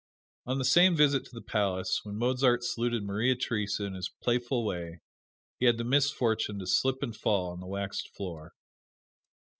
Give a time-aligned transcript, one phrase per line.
[0.47, 4.65] On the same visit to the palace, when Mozart saluted Maria Theresa in his playful
[4.65, 4.99] way,
[5.59, 8.53] he had the misfortune to slip and fall on the waxed floor.